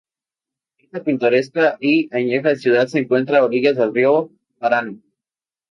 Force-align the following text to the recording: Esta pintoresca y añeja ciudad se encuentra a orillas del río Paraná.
Esta 0.79 1.03
pintoresca 1.03 1.77
y 1.79 2.09
añeja 2.11 2.55
ciudad 2.55 2.87
se 2.87 2.97
encuentra 2.97 3.37
a 3.37 3.45
orillas 3.45 3.77
del 3.77 3.93
río 3.93 4.31
Paraná. 4.57 4.95